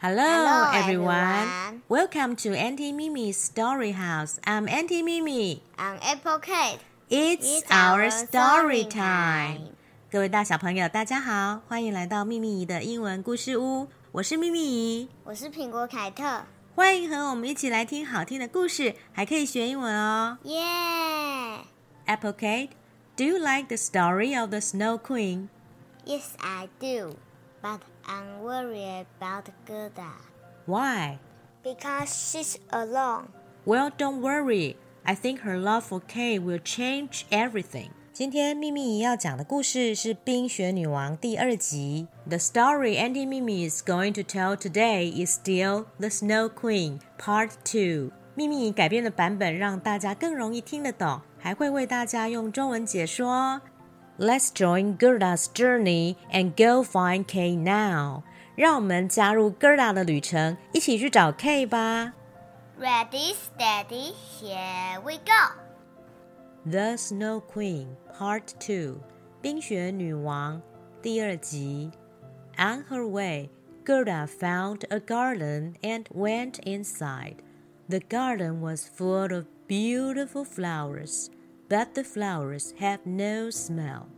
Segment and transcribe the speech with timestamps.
[0.00, 1.16] Hello, Hello, everyone.
[1.16, 1.82] everyone.
[1.88, 4.38] Welcome to Auntie Mimi's Story House.
[4.44, 5.62] I'm Auntie Mimi.
[5.78, 6.80] I'm Apple Kate.
[7.08, 9.56] It's, It's our our story story time.
[9.56, 9.60] time.
[10.12, 13.88] 各位大小朋友，大家好，欢迎来到秘密姨的英文故事屋。
[14.12, 16.42] 我是秘密姨，我是苹果凯特，
[16.74, 20.36] 欢迎和我们一起来听好听的故事，还可以学英文哦。
[20.42, 20.62] 耶、
[22.04, 22.68] Apple Kate,
[23.16, 25.48] do you like the story of the Snow Queen?
[26.04, 27.16] Yes, I do,
[27.62, 30.12] but I'm worried about Gerda
[30.66, 31.18] Why?
[31.62, 33.28] because she's alone.
[33.64, 34.76] Well, don't worry.
[35.04, 37.90] I think her love for Kay will change everything.
[38.12, 42.08] 今天秘密姨要讲的故事是《冰雪女王》第二集。
[42.26, 48.12] The story Auntie Mimi is going to tell today is still The Snow Queen Part Two。
[48.34, 53.60] 秘密姨改编的版本让大家更容易听得懂，还会为大家用中文解说。
[54.21, 58.21] Let's join Gerda's journey and go find Kay now.
[58.55, 62.13] 让我们加入 Gerda 的旅程，一起去找 K 吧。
[62.79, 65.55] Ready, steady, here we go.
[66.69, 68.99] The Snow Queen Part Two，
[69.41, 70.61] 冰雪女王
[71.01, 71.89] 第二集。
[72.59, 73.49] On her way,
[73.83, 77.37] Gerda found a garden and went inside.
[77.89, 81.31] The garden was full of beautiful flowers,
[81.67, 84.09] but the flowers had no smell.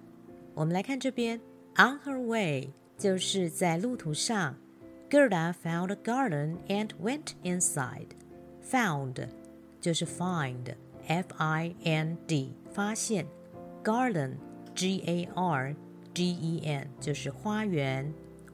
[0.54, 1.40] 我们来看这边，
[1.76, 4.56] On her way 就是在路途上。
[5.10, 8.08] Gerda found a garden and went inside.
[8.70, 9.26] Found
[9.80, 13.26] 就是 find，f i n d 发现，
[13.82, 14.32] garden
[14.74, 15.74] g a r
[16.12, 18.12] g e n 就是花园，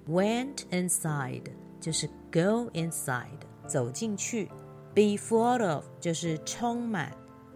[0.09, 1.47] went inside
[1.81, 4.47] 就是 go inside 走进去，
[4.95, 7.11] be full of 就是充满，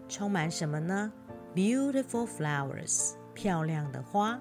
[0.09, 1.13] 充满什么呢？
[1.55, 4.39] Beautiful flowers 漂亮的花，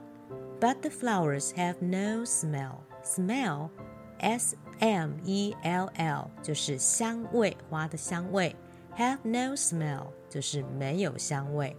[0.61, 3.71] but the flowers have no smell smell
[4.19, 8.55] S M E L L 就是香味，花的香味。
[8.97, 11.77] Have no smell 就是没有香味。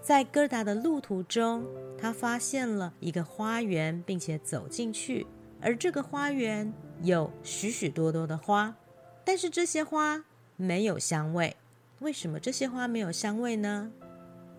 [0.00, 1.66] 在哥达的路途中，
[1.98, 5.26] 他发现了一个花园，并且走进去。
[5.60, 6.72] 而这个花园
[7.02, 8.74] 有许许多多的花，
[9.22, 10.24] 但是这些花
[10.56, 11.54] 没有香味。
[12.00, 13.92] 为什么这些花没有香味呢？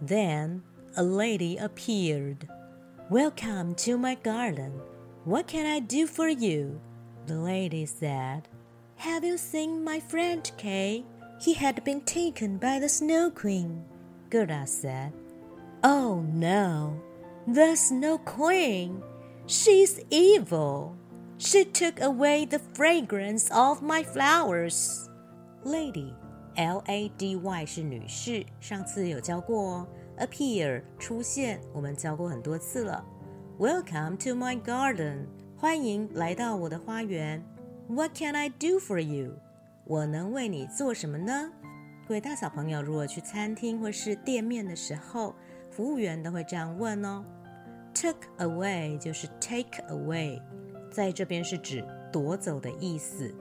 [0.06, 0.62] Then
[0.96, 2.48] a lady appeared.
[3.10, 4.72] Welcome to my garden.
[5.26, 6.80] What can I do for you?
[7.26, 8.48] The lady said.
[8.96, 11.06] Have you seen my friend Kay?
[11.40, 13.86] He had been taken by the Snow Queen.
[14.30, 15.14] Gerda said.
[15.84, 17.00] Oh no,
[17.46, 19.04] the Snow Queen.
[19.46, 20.96] She's evil.
[21.38, 25.08] She took away the fragrance of my flowers.
[25.64, 26.14] Lady,
[26.56, 29.88] L A D Y 是女士，上次有教过哦。
[30.23, 33.05] Appear 出现，我们教过很多次了。
[33.59, 37.43] Welcome to my garden，欢迎来到我的花园。
[37.89, 39.33] What can I do for you？
[39.85, 41.51] 我能为你做什么呢？
[42.07, 45.35] 各位大小朋友，如果去餐厅或是店面的时候，
[45.73, 47.25] 服务员都会这样问哦。
[47.93, 50.41] Took away 就是 take away，
[50.93, 53.35] 在这边是指夺走的意思。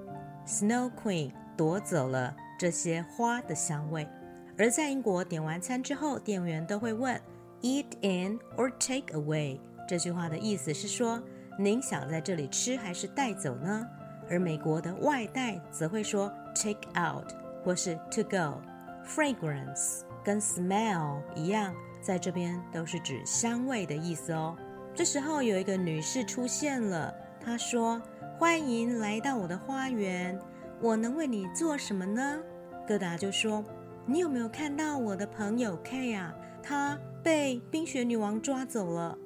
[0.47, 4.07] Snow Queen 夺走了这些花的香味。
[4.57, 7.19] 而在英国点完餐之后，店员都会问
[7.61, 9.59] “eat in or take away”。
[9.87, 11.21] 这句话的意思是说，
[11.57, 13.87] 您想在这里吃还是带走呢？
[14.29, 17.31] 而美国的外带则会说 “take out”
[17.63, 18.61] 或是 “to go”。
[19.03, 24.55] Fragrance 跟 smell 一样，在这边都是指香味的意思哦。
[24.93, 27.13] 这时候有一个女士出现了，
[27.43, 27.99] 她说
[28.37, 30.39] ：“欢迎来到我的花园，
[30.79, 32.39] 我能为你做什么呢？”
[32.87, 33.63] 戈达就说
[34.05, 36.35] ：“你有没有看到我的朋友 K 啊？
[36.63, 39.17] 他被冰雪女王抓走了。”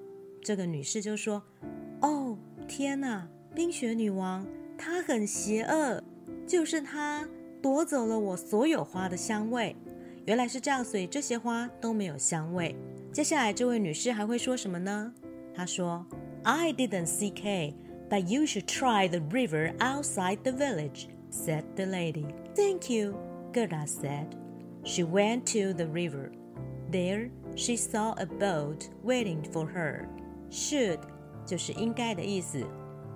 [0.44, 1.42] 这个女士就说
[2.02, 2.38] ：“哦，
[2.68, 3.28] 天哪！
[3.54, 4.46] 冰雪女王
[4.78, 6.04] 她很邪恶，
[6.46, 7.28] 就是她
[7.62, 9.76] 夺走了我所有花的香味。
[10.26, 12.76] 原来是这样，所以这些花都没有香味。”
[13.12, 15.14] 接下来这位女士还会说什么呢？
[15.54, 16.06] 她说
[16.44, 17.74] ：“I didn't see K,
[18.10, 22.26] but you should try the river outside the village,” said the lady.
[22.54, 23.16] “Thank you,”
[23.54, 24.28] Gerda said.
[24.85, 26.33] She went to the river.
[26.91, 30.09] There she saw a boat waiting for her.
[30.51, 31.01] Should
[31.47, 32.67] 就是应该的意思，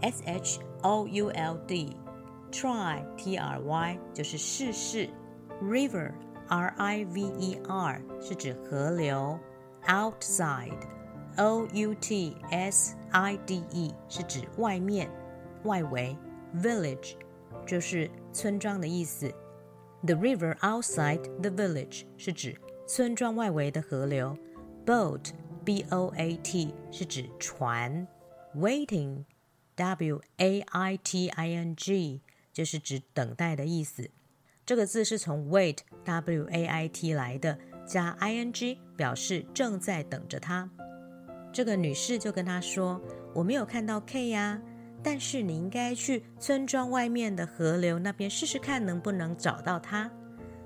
[0.00, 5.08] S H O U L D。Try T R Y 就是试试，
[5.60, 6.12] River
[6.46, 9.36] R I V E R 是指河流，
[9.86, 10.78] Outside
[11.36, 15.10] O U T S I D E 是指外面、
[15.64, 16.16] 外围，
[16.56, 17.14] Village
[17.66, 19.34] 就是村庄的意思。
[20.05, 22.55] The river outside the village 是指
[22.87, 24.37] 村庄外围的河流
[24.85, 25.31] ，boat
[25.65, 28.07] b o a t 是指船
[28.55, 29.25] ，waiting
[29.75, 32.21] w a i t i n g
[32.53, 34.09] 就是指等待的意思。
[34.65, 40.69] 这个字是从 wait w a i t 来的，加 i n g 表示正在等着他。
[41.51, 43.01] 这个女士就跟他说
[43.35, 44.61] ：“我没有看到 K 呀，
[45.02, 50.10] 但是你应该去村庄外面的河流那边试试看，能不能找到他。”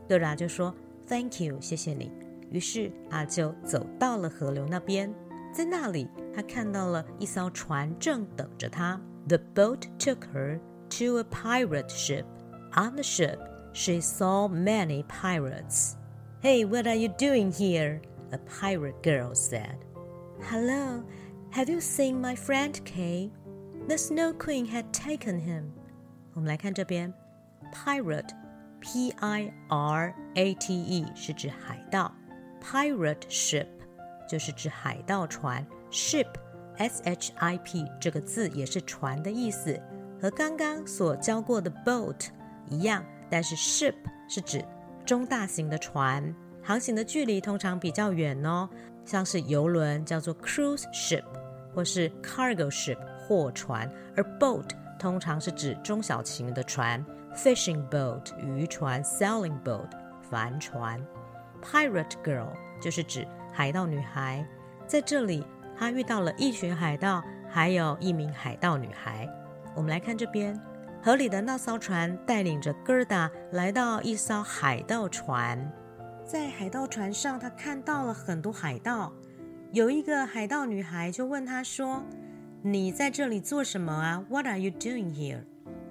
[0.09, 2.13] 戈达就说：“Thank you，谢谢你。”
[2.51, 5.13] 于是他就走到了河流那边，
[5.53, 9.01] 在那里他看到了一艘船正等着他。
[9.29, 10.59] The boat took her
[10.99, 12.25] to a pirate ship.
[12.73, 13.39] On the ship,
[13.75, 15.97] she saw many pirates.
[16.41, 18.01] Hey, what are you doing here?
[18.31, 19.77] A pirate girl said.
[20.51, 21.03] Hello,
[21.51, 23.31] have you seen my friend Kay?
[23.89, 25.65] The Snow Queen had taken him.
[26.35, 27.13] 我们来看这边，
[27.73, 32.15] pirate，p i r a t e 是指海盗，
[32.63, 33.67] pirate ship
[34.29, 36.29] 就是指海盗船，ship
[36.77, 39.81] s h i p 这个字也是船的意思，
[40.21, 42.29] 和刚刚所教过的 boat
[42.69, 43.95] 一样，但是 ship
[44.29, 44.65] 是指
[45.07, 48.69] 中大型的船，航行的距离通常比较远哦。
[49.05, 51.25] 像是游轮叫做 cruise ship，
[51.75, 52.99] 或是 cargo ship
[53.34, 54.70] 货船，而 boat
[55.00, 57.04] 通常是指中小型的船
[57.36, 59.90] ，fishing boat 渔船，sailing boat
[60.22, 61.04] 帆船
[61.64, 62.50] ，pirate girl
[62.80, 64.48] 就是指海盗女孩。
[64.86, 65.44] 在这里，
[65.76, 69.28] 她遇到了一群海盗，还有一名海盗女孩。
[69.74, 70.60] 我们来看这边，
[71.02, 75.72] 河里的那艘船带领着 Gerda 来到一艘海盗船。
[76.24, 79.12] 在海盗船上，他看到了很多海盗。
[79.72, 82.04] 有一个海盗女孩就问他说
[82.63, 84.25] ：“你在这里做什么啊？
[84.29, 85.43] What are you doing here？”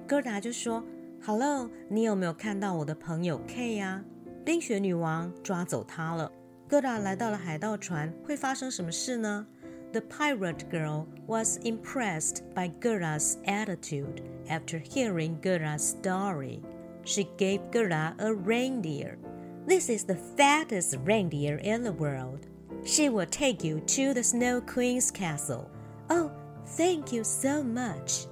[0.08, 0.84] 戈达就说：“
[1.26, 4.04] Hello，你有没有看到我的朋友 K 呀？
[4.46, 6.32] 冰雪女王抓走他了。”
[6.68, 9.48] 戈达来到了海盗船，会发生什么事呢？
[9.94, 16.60] The pirate girl was impressed by Gerda's attitude after hearing Gerda's story.
[17.06, 19.18] She gave Gerda a reindeer.
[19.66, 22.48] This is the fattest reindeer in the world.
[22.84, 25.70] She will take you to the Snow Queen's castle.
[26.10, 26.32] Oh,
[26.67, 28.27] thank you so much.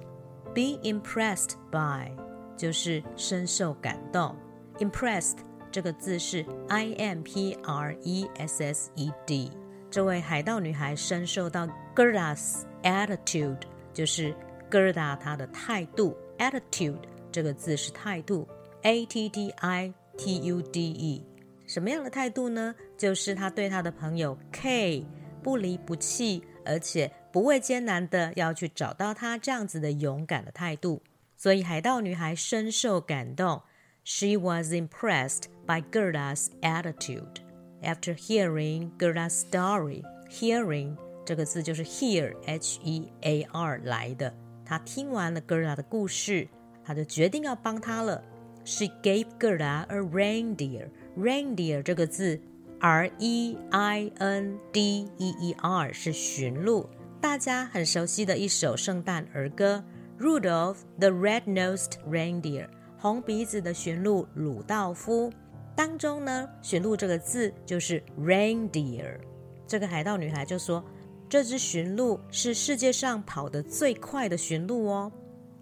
[0.53, 2.11] Be impressed by
[2.57, 4.35] 就是深受感动。
[4.79, 5.37] Impressed
[5.71, 9.51] 这个字是 I M P R E S S E D。
[9.89, 13.61] 这位海盗女孩深受到 Gerda's attitude，
[13.93, 14.35] 就是
[14.69, 16.15] Gerda 她的态度。
[16.37, 16.99] Attitude
[17.31, 18.47] 这个字是态度
[18.83, 19.93] ，A T T I。
[20.17, 21.25] T U D E，
[21.65, 22.75] 什么样的态度呢？
[22.97, 25.05] 就是她对她的朋友 K
[25.41, 31.01] 不离不弃，而且不畏艰难的要去找到他这样子的勇敢的态度。
[31.37, 33.61] 所以海盗女孩深受感动。
[34.03, 37.37] She was impressed by Gerda's attitude
[37.83, 40.03] after hearing Gerda's story.
[40.27, 44.33] Hearing 这个字就是 hear，H E A R 来的。
[44.65, 46.47] 她听完了 Gerda 的故事，
[46.83, 48.23] 她就决定要帮她了。
[48.65, 50.89] She gave Gerda a reindeer.
[51.15, 52.41] Reindeer 这个字
[52.79, 56.89] ，R E I N D E E R 是驯鹿，
[57.21, 59.83] 大家很熟悉的一首圣诞儿歌
[60.19, 65.31] ，Rudolph the Red-Nosed Reindeer，红鼻子的驯鹿鲁道夫。
[65.75, 69.19] 当中呢，驯鹿这个字就是 reindeer。
[69.67, 70.83] 这个海盗女孩就说，
[71.29, 75.11] 这只驯鹿是世界上跑得最快的驯鹿哦。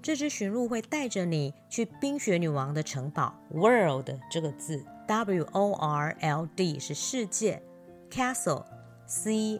[0.01, 3.37] 这只驯鹿会带着你去冰雪女王的城堡。
[3.51, 7.61] World 这个字，W O R L D 是世界
[8.09, 8.63] Castle
[9.09, 9.59] Castle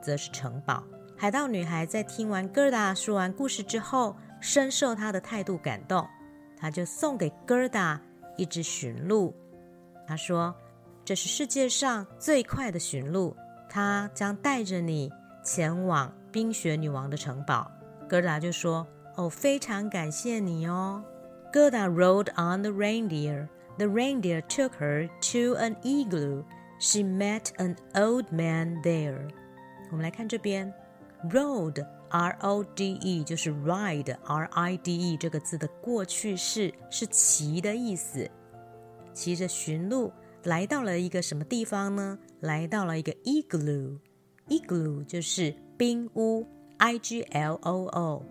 [0.00, 0.84] 则是城堡。
[1.16, 6.06] 海盗女孩在听完 Gerda 说完故事之后，深受她的态度感动，
[6.56, 7.98] 她就送给 Gerda
[8.36, 9.34] 一只驯鹿。
[10.06, 10.54] 她说
[11.04, 13.36] ：“这是世界上最快的驯鹿，
[13.68, 15.10] 它将带着你
[15.42, 17.68] 前往冰雪女王的城堡。”
[18.08, 18.86] Gerda 就说
[19.16, 21.02] ：“哦，非常感谢你哦。”
[21.52, 23.48] Gerda rode on the reindeer.
[23.76, 26.44] The reindeer took her to an igloo.
[26.86, 29.30] She met an old man there.
[29.90, 30.70] 我们来看这边
[31.30, 38.30] ，road r o d e 就是 ride r i d e 这个字的过去式，是骑的意思。
[39.14, 40.12] 骑着驯鹿
[40.42, 42.18] 来到了一个什么地方呢？
[42.40, 43.98] 来到了一个 igloo。
[44.48, 46.46] igloo 就是冰屋。
[46.76, 48.26] I G L O O，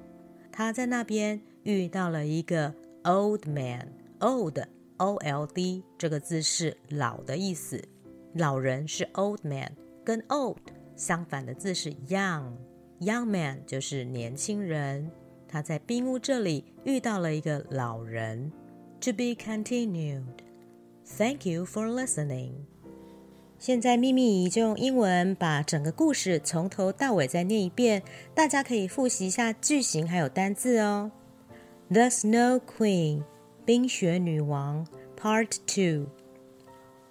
[0.52, 2.72] 他在那边遇到了一个
[3.04, 4.60] old man，old
[4.98, 7.84] O L D 这个字是老的意思，
[8.35, 9.73] 老人是 old man，
[10.05, 10.59] 跟 old
[10.97, 15.11] 相反的字是 young，young man 就是年轻人。
[15.49, 18.53] 他在冰屋这里遇到了一个老人。
[19.01, 20.25] To be continued.
[21.05, 22.51] Thank you for listening.
[23.59, 28.03] 现在秘密姨就用英文把整个故事从头到尾再念一遍，
[28.35, 31.11] 大家可以复习一下句型还有单字哦。
[31.89, 33.23] The Snow Queen,
[33.65, 36.07] 冰雪女王 Part 2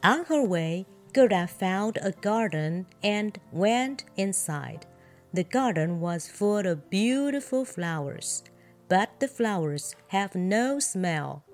[0.01, 4.87] On her way, Gerda found a garden and went inside.
[5.35, 8.42] The garden was full of beautiful flowers,
[8.88, 11.45] but the flowers have no smell.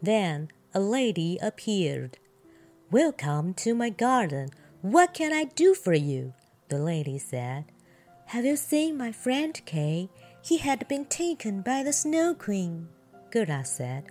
[0.00, 2.18] Then a lady appeared.
[2.90, 4.50] Welcome to my garden.
[4.80, 6.34] What can I do for you?
[6.68, 7.64] The lady said.
[8.26, 10.08] Have you seen my friend Kay?
[10.40, 12.88] He had been taken by the Snow Queen.
[13.30, 14.04] Gerda said.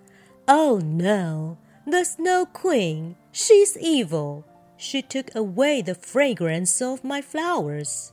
[0.46, 3.16] Oh no, the Snow Queen.
[3.32, 4.46] She's evil.
[4.78, 8.12] She took away the fragrance of my flowers.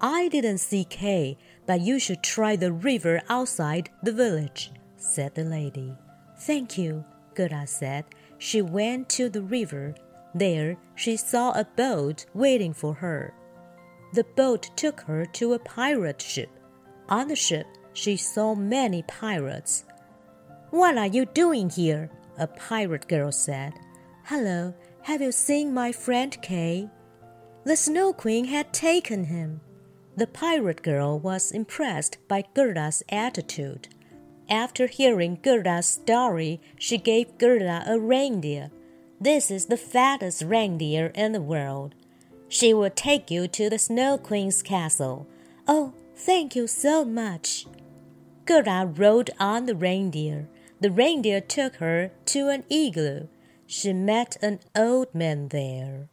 [0.00, 1.36] I didn't see Kay,
[1.66, 5.96] but you should try the river outside the village, said the lady.
[6.38, 8.04] Thank you, Gerda said.
[8.38, 9.94] She went to the river.
[10.34, 13.34] There she saw a boat waiting for her.
[14.12, 16.50] The boat took her to a pirate ship.
[17.08, 19.84] On the ship, she saw many pirates.
[20.70, 22.10] What are you doing here?
[22.38, 23.72] A pirate girl said.
[24.24, 26.88] Hello, have you seen my friend Kay?
[27.64, 29.60] The Snow Queen had taken him.
[30.16, 33.88] The pirate girl was impressed by Gerda's attitude.
[34.48, 38.70] After hearing Gerda's story, she gave Gerda a reindeer.
[39.20, 41.94] This is the fattest reindeer in the world.
[42.48, 45.26] She will take you to the Snow Queen's castle.
[45.66, 47.66] Oh, thank you so much.
[48.46, 50.48] Gerda rode on the reindeer.
[50.80, 53.28] The reindeer took her to an igloo
[53.68, 56.08] she met an old man there.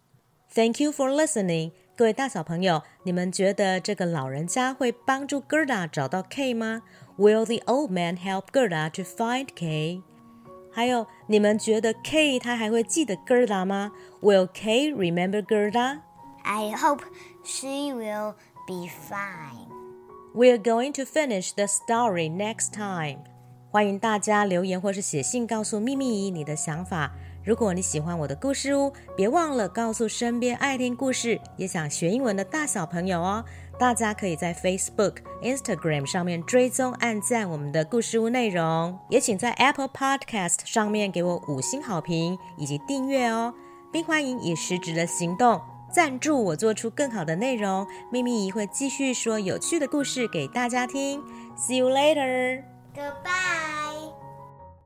[0.53, 1.71] Thank you for listening.
[1.95, 6.81] 各位大小朋友，你们觉得这个老人家会帮助 Gerda 找到 K 吗
[7.17, 10.01] ？Will the old man help Gerda to find Kay？
[10.69, 16.01] 还有，你们觉得 K 他还会记得 Gerda 吗？Will Kay remember Gerda?
[16.43, 17.03] I hope
[17.45, 18.35] she will
[18.67, 19.69] be fine.
[20.33, 23.19] We're going to finish the story next time.
[23.71, 27.13] 欢迎大家留言或是写信告诉秘密你的想法。
[27.45, 33.45] 如果你喜欢我的故事屋，别忘了告诉身边爱听故事也想学英文的大小朋友哦。
[33.77, 43.53] 大家可以在 Facebook、Instagram 上面追踪、按赞我们的故事屋内容，也请在 Apple Podcast 上面给我五星好评以及订阅哦，
[43.91, 45.61] 并欢迎以实质的行动
[45.93, 47.85] 赞助我做出更好的内容。
[48.11, 51.21] 秘密姨会继续说有趣的故事给大家听。
[51.55, 52.63] See you later.
[52.95, 53.44] Goodbye.